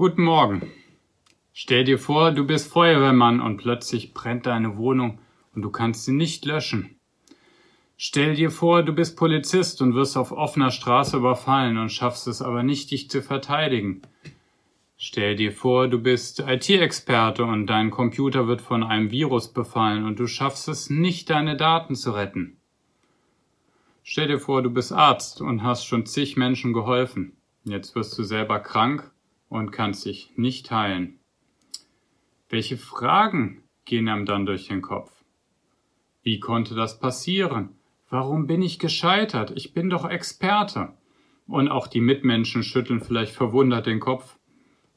Guten 0.00 0.22
Morgen. 0.22 0.62
Stell 1.52 1.84
dir 1.84 1.98
vor, 1.98 2.30
du 2.32 2.46
bist 2.46 2.72
Feuerwehrmann 2.72 3.38
und 3.38 3.58
plötzlich 3.58 4.14
brennt 4.14 4.46
deine 4.46 4.78
Wohnung 4.78 5.18
und 5.54 5.60
du 5.60 5.68
kannst 5.68 6.06
sie 6.06 6.14
nicht 6.14 6.46
löschen. 6.46 6.98
Stell 7.98 8.34
dir 8.34 8.50
vor, 8.50 8.82
du 8.82 8.94
bist 8.94 9.18
Polizist 9.18 9.82
und 9.82 9.94
wirst 9.94 10.16
auf 10.16 10.32
offener 10.32 10.70
Straße 10.70 11.18
überfallen 11.18 11.76
und 11.76 11.92
schaffst 11.92 12.28
es 12.28 12.40
aber 12.40 12.62
nicht, 12.62 12.90
dich 12.90 13.10
zu 13.10 13.20
verteidigen. 13.20 14.00
Stell 14.96 15.36
dir 15.36 15.52
vor, 15.52 15.86
du 15.86 15.98
bist 15.98 16.40
IT-Experte 16.46 17.44
und 17.44 17.66
dein 17.66 17.90
Computer 17.90 18.46
wird 18.46 18.62
von 18.62 18.82
einem 18.82 19.10
Virus 19.10 19.52
befallen 19.52 20.06
und 20.06 20.18
du 20.18 20.26
schaffst 20.26 20.66
es 20.68 20.88
nicht, 20.88 21.28
deine 21.28 21.58
Daten 21.58 21.94
zu 21.94 22.12
retten. 22.12 22.56
Stell 24.02 24.28
dir 24.28 24.38
vor, 24.38 24.62
du 24.62 24.70
bist 24.70 24.94
Arzt 24.94 25.42
und 25.42 25.62
hast 25.62 25.84
schon 25.84 26.06
zig 26.06 26.38
Menschen 26.38 26.72
geholfen. 26.72 27.36
Jetzt 27.64 27.94
wirst 27.94 28.18
du 28.18 28.22
selber 28.22 28.60
krank 28.60 29.12
und 29.50 29.72
kannst 29.72 30.06
dich 30.06 30.30
nicht 30.36 30.70
heilen. 30.70 31.18
Welche 32.48 32.78
Fragen 32.78 33.62
gehen 33.84 34.08
einem 34.08 34.24
dann 34.24 34.46
durch 34.46 34.68
den 34.68 34.80
Kopf? 34.80 35.12
Wie 36.22 36.40
konnte 36.40 36.74
das 36.74 36.98
passieren? 36.98 37.76
Warum 38.08 38.46
bin 38.46 38.62
ich 38.62 38.78
gescheitert? 38.78 39.52
Ich 39.54 39.74
bin 39.74 39.90
doch 39.90 40.08
Experte. 40.08 40.94
Und 41.46 41.68
auch 41.68 41.88
die 41.88 42.00
Mitmenschen 42.00 42.62
schütteln 42.62 43.00
vielleicht 43.00 43.34
verwundert 43.34 43.86
den 43.86 44.00
Kopf. 44.00 44.38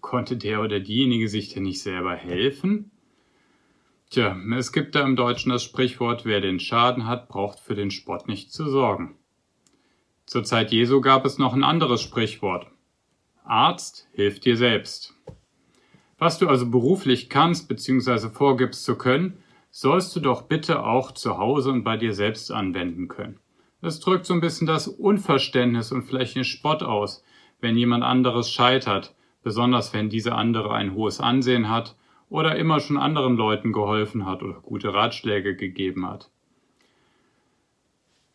Konnte 0.00 0.36
der 0.36 0.62
oder 0.62 0.80
diejenige 0.80 1.28
sich 1.28 1.52
denn 1.52 1.64
nicht 1.64 1.82
selber 1.82 2.14
helfen? 2.14 2.90
Tja, 4.10 4.34
es 4.56 4.72
gibt 4.72 4.94
da 4.94 5.02
im 5.04 5.16
Deutschen 5.16 5.50
das 5.50 5.62
Sprichwort, 5.62 6.24
wer 6.24 6.40
den 6.40 6.60
Schaden 6.60 7.06
hat, 7.06 7.28
braucht 7.28 7.60
für 7.60 7.74
den 7.74 7.90
Spott 7.90 8.28
nicht 8.28 8.50
zu 8.50 8.70
sorgen. 8.70 9.16
Zur 10.24 10.44
Zeit 10.44 10.72
Jesu 10.72 11.02
gab 11.02 11.26
es 11.26 11.36
noch 11.36 11.52
ein 11.52 11.64
anderes 11.64 12.00
Sprichwort. 12.00 12.70
Arzt, 13.48 14.08
hilf 14.12 14.40
dir 14.40 14.56
selbst. 14.56 15.14
Was 16.18 16.38
du 16.38 16.48
also 16.48 16.70
beruflich 16.70 17.30
kannst 17.30 17.68
bzw. 17.68 18.28
vorgibst 18.28 18.84
zu 18.84 18.96
können, 18.96 19.38
sollst 19.70 20.14
du 20.16 20.20
doch 20.20 20.42
bitte 20.42 20.84
auch 20.84 21.12
zu 21.12 21.38
Hause 21.38 21.70
und 21.70 21.84
bei 21.84 21.96
dir 21.96 22.12
selbst 22.12 22.50
anwenden 22.50 23.08
können. 23.08 23.38
Es 23.80 24.00
drückt 24.00 24.26
so 24.26 24.34
ein 24.34 24.40
bisschen 24.40 24.66
das 24.66 24.88
Unverständnis 24.88 25.92
und 25.92 26.02
vielleicht 26.02 26.34
den 26.34 26.44
Spott 26.44 26.82
aus, 26.82 27.22
wenn 27.60 27.76
jemand 27.76 28.02
anderes 28.02 28.50
scheitert, 28.50 29.14
besonders 29.42 29.94
wenn 29.94 30.10
dieser 30.10 30.36
andere 30.36 30.72
ein 30.72 30.94
hohes 30.94 31.20
Ansehen 31.20 31.68
hat 31.68 31.96
oder 32.28 32.56
immer 32.56 32.80
schon 32.80 32.96
anderen 32.96 33.36
Leuten 33.36 33.72
geholfen 33.72 34.26
hat 34.26 34.42
oder 34.42 34.60
gute 34.60 34.92
Ratschläge 34.92 35.54
gegeben 35.56 36.06
hat. 36.06 36.30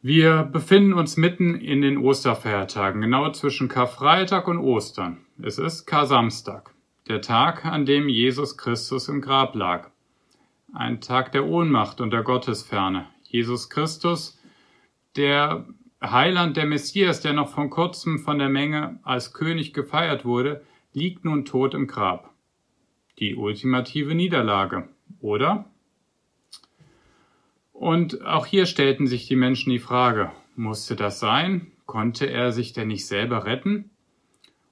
Wir 0.06 0.44
befinden 0.44 0.92
uns 0.92 1.16
mitten 1.16 1.56
in 1.56 1.82
den 1.82 1.98
Osterfeiertagen, 1.98 3.00
genau 3.00 3.32
zwischen 3.32 3.70
Karfreitag 3.70 4.50
und 4.50 4.58
Ostern. 4.58 5.20
Es 5.42 5.58
ist 5.58 5.86
Kar-Samstag, 5.86 6.74
der 7.08 7.22
Tag, 7.22 7.64
an 7.64 7.86
dem 7.86 8.10
Jesus 8.10 8.58
Christus 8.58 9.08
im 9.08 9.22
Grab 9.22 9.56
lag. 9.56 9.92
Ein 10.74 11.00
Tag 11.00 11.32
der 11.32 11.46
Ohnmacht 11.46 12.02
und 12.02 12.12
der 12.12 12.24
Gottesferne. 12.24 13.08
Jesus 13.24 13.70
Christus, 13.70 14.38
der 15.16 15.68
Heiland, 16.04 16.58
der 16.58 16.66
Messias, 16.66 17.22
der 17.22 17.32
noch 17.32 17.48
von 17.48 17.70
kurzem 17.70 18.20
von 18.20 18.40
der 18.40 18.50
Menge 18.50 19.00
als 19.04 19.32
König 19.32 19.74
gefeiert 19.74 20.26
wurde, 20.26 20.66
liegt 20.92 21.24
nun 21.24 21.46
tot 21.46 21.74
im 21.74 21.88
Grab. 21.88 22.34
Die 23.20 23.38
ultimative 23.38 24.16
Niederlage, 24.16 24.90
oder? 25.22 25.64
Und 27.84 28.26
auch 28.26 28.46
hier 28.46 28.66
stellten 28.66 29.08
sich 29.08 29.28
die 29.28 29.36
Menschen 29.36 29.70
die 29.70 29.78
Frage, 29.78 30.32
musste 30.56 30.96
das 30.96 31.20
sein? 31.20 31.74
Konnte 31.86 32.28
er 32.28 32.54
sich 32.54 32.72
denn 32.72 32.88
nicht 32.88 33.06
selber 33.06 33.44
retten? 33.44 33.90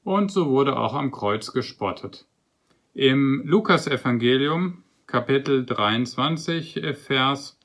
Und 0.05 0.31
so 0.31 0.49
wurde 0.49 0.77
auch 0.77 0.93
am 0.93 1.11
Kreuz 1.11 1.51
gespottet. 1.51 2.25
Im 2.93 3.41
Lukasevangelium 3.43 4.85
Kapitel 5.07 5.65
23, 5.65 6.81
äh, 6.81 6.93
Vers 6.93 7.59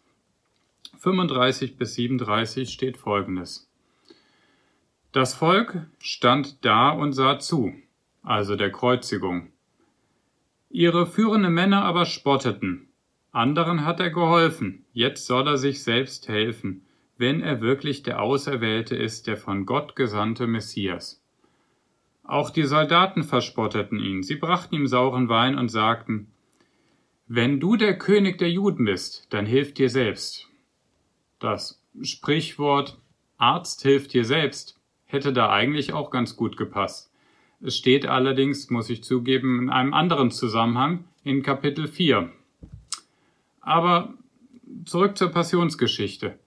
35 0.99 1.77
bis 1.77 1.95
37 1.95 2.69
steht 2.69 2.97
Folgendes. 2.97 3.71
Das 5.13 5.33
Volk 5.33 5.87
stand 6.01 6.65
da 6.65 6.91
und 6.91 7.13
sah 7.13 7.39
zu, 7.39 7.73
also 8.25 8.57
der 8.57 8.73
Kreuzigung. 8.73 9.53
Ihre 10.71 11.07
führenden 11.07 11.55
Männer 11.55 11.85
aber 11.85 12.05
spotteten. 12.05 12.86
Anderen 13.37 13.85
hat 13.85 14.01
er 14.01 14.09
geholfen, 14.09 14.87
jetzt 14.95 15.27
soll 15.27 15.47
er 15.47 15.59
sich 15.59 15.83
selbst 15.83 16.27
helfen, 16.27 16.87
wenn 17.19 17.43
er 17.43 17.61
wirklich 17.61 18.03
der 18.03 18.23
Auserwählte 18.23 18.97
ist, 18.97 19.27
der 19.27 19.37
von 19.37 19.67
Gott 19.67 19.95
gesandte 19.95 20.47
Messias. 20.47 21.23
Auch 22.25 22.49
die 22.49 22.63
Soldaten 22.63 23.25
verspotteten 23.25 24.01
ihn, 24.01 24.23
sie 24.23 24.37
brachten 24.37 24.75
ihm 24.75 24.87
sauren 24.87 25.29
Wein 25.29 25.59
und 25.59 25.69
sagten, 25.69 26.29
wenn 27.27 27.61
du 27.61 27.77
der 27.77 27.99
König 27.99 28.39
der 28.39 28.51
Juden 28.51 28.87
bist, 28.87 29.27
dann 29.29 29.45
hilf 29.45 29.75
dir 29.75 29.91
selbst. 29.91 30.49
Das 31.39 31.85
Sprichwort 32.01 32.99
Arzt 33.37 33.83
hilft 33.83 34.15
dir 34.15 34.25
selbst 34.25 34.81
hätte 35.05 35.35
da 35.35 35.51
eigentlich 35.51 35.93
auch 35.93 36.11
ganz 36.11 36.37
gut 36.37 36.57
gepasst. 36.57 37.13
Es 37.61 37.77
steht 37.77 38.07
allerdings, 38.07 38.71
muss 38.71 38.89
ich 38.89 39.05
zugeben, 39.05 39.61
in 39.61 39.69
einem 39.69 39.93
anderen 39.93 40.31
Zusammenhang 40.31 41.05
in 41.23 41.43
Kapitel 41.43 41.87
4. 41.87 42.33
Aber 43.67 44.15
zurück 44.85 45.19
zur 45.19 45.31
Passionsgeschichte. 45.31 46.39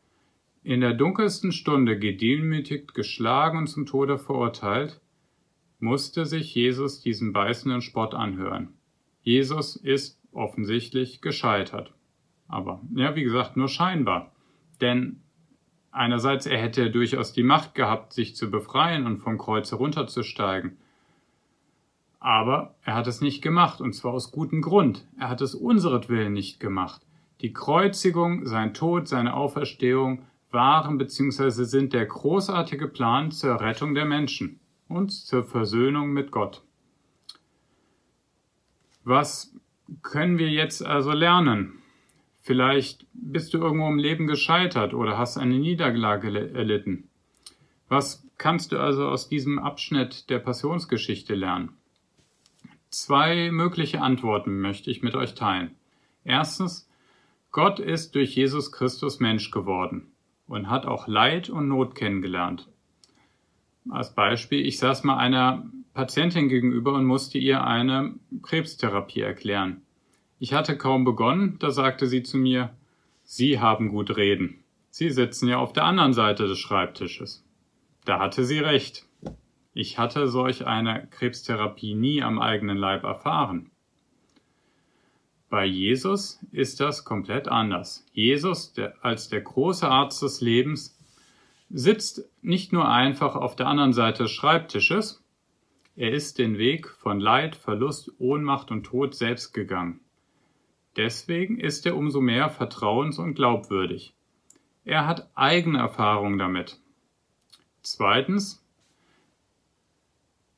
In 0.63 0.79
der 0.79 0.93
dunkelsten 0.93 1.51
Stunde 1.51 1.99
gedemütigt, 1.99 2.93
geschlagen 2.93 3.57
und 3.57 3.67
zum 3.67 3.85
Tode 3.85 4.17
verurteilt, 4.17 5.01
musste 5.79 6.25
sich 6.25 6.55
Jesus 6.55 7.01
diesen 7.01 7.33
beißenden 7.33 7.81
Spott 7.81 8.15
anhören. 8.15 8.69
Jesus 9.21 9.75
ist 9.75 10.17
offensichtlich 10.31 11.19
gescheitert. 11.19 11.93
Aber 12.47 12.81
ja, 12.95 13.17
wie 13.17 13.23
gesagt, 13.23 13.57
nur 13.57 13.67
scheinbar. 13.67 14.31
Denn 14.79 15.19
einerseits, 15.91 16.45
er 16.45 16.57
hätte 16.57 16.89
durchaus 16.89 17.33
die 17.33 17.43
Macht 17.43 17.75
gehabt, 17.75 18.13
sich 18.13 18.37
zu 18.37 18.49
befreien 18.49 19.05
und 19.05 19.17
vom 19.17 19.37
Kreuz 19.37 19.71
herunterzusteigen. 19.71 20.77
Aber 22.21 22.75
er 22.81 22.95
hat 22.95 23.07
es 23.07 23.19
nicht 23.19 23.41
gemacht, 23.41 23.81
und 23.81 23.91
zwar 23.91 24.13
aus 24.13 24.31
gutem 24.31 24.61
Grund. 24.61 25.05
Er 25.17 25.27
hat 25.27 25.41
es 25.41 25.53
unseretwillen 25.53 26.31
nicht 26.31 26.61
gemacht. 26.61 27.01
Die 27.41 27.53
Kreuzigung, 27.53 28.45
sein 28.45 28.73
Tod, 28.73 29.07
seine 29.07 29.33
Auferstehung 29.33 30.25
waren 30.51 30.97
bzw. 30.97 31.63
sind 31.63 31.93
der 31.93 32.05
großartige 32.05 32.87
Plan 32.87 33.31
zur 33.31 33.61
Rettung 33.61 33.93
der 33.93 34.05
Menschen 34.05 34.59
und 34.87 35.11
zur 35.11 35.43
Versöhnung 35.43 36.11
mit 36.11 36.31
Gott. 36.31 36.63
Was 39.05 39.55
können 40.01 40.37
wir 40.37 40.49
jetzt 40.49 40.85
also 40.85 41.11
lernen? 41.11 41.79
Vielleicht 42.41 43.05
bist 43.13 43.53
du 43.53 43.59
irgendwo 43.59 43.87
im 43.87 43.99
Leben 43.99 44.27
gescheitert 44.27 44.93
oder 44.93 45.17
hast 45.17 45.37
eine 45.37 45.59
Niederlage 45.59 46.53
erlitten. 46.53 47.09
Was 47.87 48.25
kannst 48.37 48.71
du 48.71 48.79
also 48.79 49.07
aus 49.07 49.29
diesem 49.29 49.59
Abschnitt 49.59 50.29
der 50.29 50.39
Passionsgeschichte 50.39 51.35
lernen? 51.35 51.77
Zwei 52.89 53.51
mögliche 53.51 54.01
Antworten 54.01 54.59
möchte 54.61 54.89
ich 54.89 55.03
mit 55.03 55.15
euch 55.15 55.35
teilen. 55.35 55.75
Erstens, 56.23 56.88
Gott 57.51 57.79
ist 57.79 58.13
durch 58.15 58.35
Jesus 58.35 58.71
Christus 58.71 59.19
Mensch 59.19 59.49
geworden 59.49 60.11
und 60.47 60.69
hat 60.69 60.85
auch 60.85 61.07
Leid 61.07 61.49
und 61.49 61.67
Not 61.67 61.95
kennengelernt. 61.95 62.67
Als 63.89 64.13
Beispiel, 64.13 64.65
ich 64.65 64.77
saß 64.77 65.03
mal 65.03 65.17
einer 65.17 65.65
Patientin 65.93 66.47
gegenüber 66.47 66.93
und 66.93 67.05
musste 67.05 67.39
ihr 67.39 67.63
eine 67.63 68.13
Krebstherapie 68.43 69.21
erklären. 69.21 69.81
Ich 70.37 70.53
hatte 70.53 70.77
kaum 70.77 71.03
begonnen, 71.03 71.57
da 71.59 71.71
sagte 71.71 72.07
sie 72.07 72.23
zu 72.23 72.37
mir, 72.37 72.71
Sie 73.23 73.59
haben 73.59 73.89
gut 73.89 74.15
reden. 74.15 74.63
Sie 74.89 75.09
sitzen 75.09 75.47
ja 75.47 75.57
auf 75.57 75.73
der 75.73 75.83
anderen 75.83 76.13
Seite 76.13 76.47
des 76.47 76.57
Schreibtisches. 76.57 77.45
Da 78.05 78.19
hatte 78.19 78.43
sie 78.43 78.59
recht. 78.59 79.05
Ich 79.73 79.99
hatte 79.99 80.27
solch 80.27 80.65
eine 80.65 81.07
Krebstherapie 81.11 81.93
nie 81.93 82.23
am 82.23 82.39
eigenen 82.39 82.77
Leib 82.77 83.03
erfahren. 83.03 83.69
Bei 85.49 85.65
Jesus 85.65 86.39
ist 86.51 86.79
das 86.79 87.03
komplett 87.03 87.47
anders. 87.47 88.05
Jesus, 88.13 88.73
der, 88.73 88.93
als 89.03 89.29
der 89.29 89.41
große 89.41 89.87
Arzt 89.87 90.21
des 90.21 90.41
Lebens, 90.41 90.95
sitzt 91.71 92.29
nicht 92.41 92.71
nur 92.71 92.87
einfach 92.87 93.35
auf 93.35 93.55
der 93.55 93.67
anderen 93.67 93.93
Seite 93.93 94.23
des 94.23 94.31
Schreibtisches, 94.31 95.23
er 95.95 96.13
ist 96.13 96.37
den 96.37 96.57
Weg 96.57 96.87
von 96.87 97.19
Leid, 97.19 97.55
Verlust, 97.55 98.11
Ohnmacht 98.19 98.71
und 98.71 98.85
Tod 98.85 99.15
selbst 99.15 99.53
gegangen. 99.53 99.99
Deswegen 100.95 101.59
ist 101.59 101.85
er 101.85 101.97
umso 101.97 102.21
mehr 102.21 102.49
vertrauens- 102.49 103.19
und 103.19 103.33
glaubwürdig. 103.33 104.13
Er 104.85 105.07
hat 105.07 105.29
eigene 105.35 105.79
Erfahrung 105.79 106.37
damit. 106.37 106.79
Zweitens, 107.81 108.65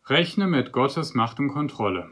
rechne 0.06 0.48
mit 0.48 0.72
Gottes 0.72 1.14
Macht 1.14 1.40
und 1.40 1.50
Kontrolle. 1.50 2.10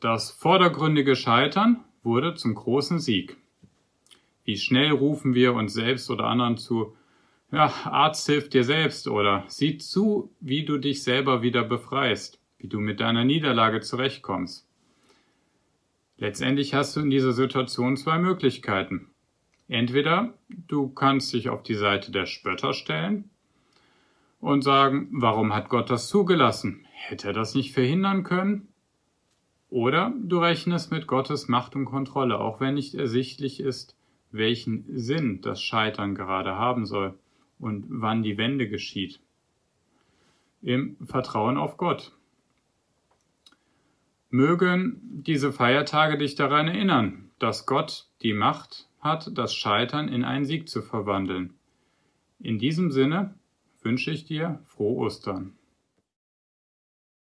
Das 0.00 0.30
vordergründige 0.30 1.14
Scheitern 1.14 1.84
wurde 2.02 2.34
zum 2.34 2.54
großen 2.54 2.98
Sieg. 2.98 3.36
Wie 4.44 4.56
schnell 4.56 4.90
rufen 4.90 5.34
wir 5.34 5.54
uns 5.54 5.72
selbst 5.72 6.10
oder 6.10 6.24
anderen 6.24 6.56
zu, 6.56 6.96
ja, 7.52 7.72
Arzt 7.84 8.26
hilft 8.26 8.54
dir 8.54 8.64
selbst 8.64 9.06
oder 9.06 9.44
sieh 9.46 9.78
zu, 9.78 10.32
wie 10.40 10.64
du 10.64 10.78
dich 10.78 11.02
selber 11.02 11.42
wieder 11.42 11.62
befreist. 11.62 12.38
wie 12.58 12.68
du 12.68 12.78
mit 12.78 13.00
deiner 13.00 13.24
Niederlage 13.24 13.80
zurechtkommst. 13.80 14.68
Letztendlich 16.16 16.74
hast 16.74 16.94
du 16.94 17.00
in 17.00 17.10
dieser 17.10 17.32
Situation 17.32 17.96
zwei 17.96 18.20
Möglichkeiten. 18.20 19.10
Entweder 19.66 20.34
du 20.48 20.88
kannst 20.88 21.32
dich 21.32 21.48
auf 21.48 21.64
die 21.64 21.74
Seite 21.74 22.12
der 22.12 22.26
Spötter 22.26 22.72
stellen 22.72 23.30
und 24.38 24.62
sagen, 24.62 25.08
warum 25.10 25.52
hat 25.52 25.68
Gott 25.70 25.90
das 25.90 26.06
zugelassen? 26.06 26.86
Hätte 26.92 27.28
er 27.28 27.32
das 27.32 27.56
nicht 27.56 27.72
verhindern 27.72 28.22
können? 28.22 28.68
Oder 29.72 30.12
du 30.22 30.38
rechnest 30.38 30.90
mit 30.90 31.06
Gottes 31.06 31.48
Macht 31.48 31.74
und 31.76 31.86
Kontrolle, 31.86 32.38
auch 32.38 32.60
wenn 32.60 32.74
nicht 32.74 32.94
ersichtlich 32.94 33.58
ist, 33.58 33.96
welchen 34.30 34.84
Sinn 34.98 35.40
das 35.40 35.62
Scheitern 35.62 36.14
gerade 36.14 36.56
haben 36.56 36.84
soll 36.84 37.18
und 37.58 37.86
wann 37.88 38.22
die 38.22 38.36
Wende 38.36 38.68
geschieht. 38.68 39.18
Im 40.60 40.98
Vertrauen 41.02 41.56
auf 41.56 41.78
Gott. 41.78 42.12
Mögen 44.28 45.00
diese 45.24 45.54
Feiertage 45.54 46.18
dich 46.18 46.34
daran 46.34 46.68
erinnern, 46.68 47.30
dass 47.38 47.64
Gott 47.64 48.10
die 48.20 48.34
Macht 48.34 48.90
hat, 49.00 49.30
das 49.38 49.54
Scheitern 49.54 50.08
in 50.08 50.22
einen 50.22 50.44
Sieg 50.44 50.68
zu 50.68 50.82
verwandeln. 50.82 51.54
In 52.40 52.58
diesem 52.58 52.90
Sinne 52.90 53.36
wünsche 53.80 54.10
ich 54.10 54.26
dir 54.26 54.60
frohe 54.66 54.98
Ostern. 54.98 55.54